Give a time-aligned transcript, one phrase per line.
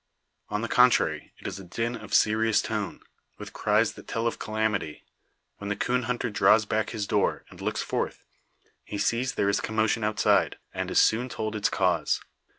[0.49, 3.01] On the contrary, it is a din of serious tone,
[3.37, 5.03] with cries that tell of calamity.
[5.57, 8.23] When the coon hunter draws back his door, and looks forth,
[8.83, 12.19] he sees there is commotion outside; and is soon told its cause.